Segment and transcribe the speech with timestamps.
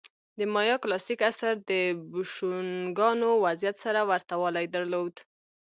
[0.37, 1.71] د مایا کلاسیک عصر د
[2.11, 5.15] بوشونګانو وضعیت سره ورته والی درلود.